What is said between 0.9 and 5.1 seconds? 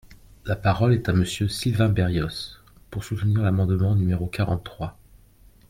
est à Monsieur Sylvain Berrios, pour soutenir l’amendement numéro quarante-trois.